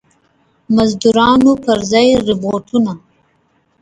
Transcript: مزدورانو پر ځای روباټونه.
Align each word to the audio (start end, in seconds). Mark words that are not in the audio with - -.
مزدورانو 0.75 1.51
پر 1.63 1.79
ځای 1.91 2.07
روباټونه. 2.27 2.93